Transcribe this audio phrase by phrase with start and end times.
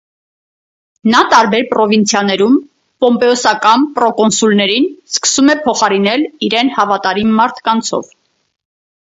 [1.15, 2.55] Նա տարբեր պրովինցիաներում
[3.05, 8.11] պոմպեոսական պրոկոնսուլներին սկսում է փոխարինել իրեն հավատարիմ մարդկանցով։